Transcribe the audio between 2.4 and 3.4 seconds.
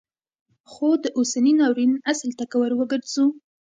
که وروګرځو